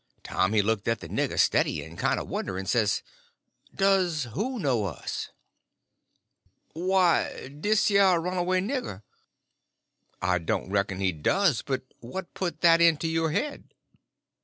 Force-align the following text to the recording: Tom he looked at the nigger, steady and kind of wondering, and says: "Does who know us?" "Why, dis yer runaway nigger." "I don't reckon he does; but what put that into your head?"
Tom 0.23 0.53
he 0.53 0.63
looked 0.63 0.87
at 0.87 0.99
the 0.99 1.07
nigger, 1.07 1.39
steady 1.39 1.83
and 1.83 1.95
kind 1.95 2.19
of 2.19 2.27
wondering, 2.27 2.61
and 2.61 2.67
says: 2.69 3.03
"Does 3.75 4.23
who 4.33 4.57
know 4.57 4.85
us?" 4.85 5.29
"Why, 6.73 7.49
dis 7.49 7.91
yer 7.91 8.19
runaway 8.19 8.61
nigger." 8.61 9.03
"I 10.19 10.39
don't 10.39 10.71
reckon 10.71 10.99
he 11.01 11.11
does; 11.11 11.61
but 11.61 11.83
what 11.99 12.33
put 12.33 12.61
that 12.61 12.81
into 12.81 13.07
your 13.07 13.29
head?" 13.29 13.75